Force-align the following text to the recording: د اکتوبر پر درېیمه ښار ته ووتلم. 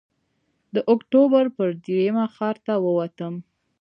د 0.73 0.75
اکتوبر 0.93 1.45
پر 1.55 1.69
درېیمه 1.83 2.25
ښار 2.35 2.55
ته 2.65 2.73
ووتلم. 2.85 3.35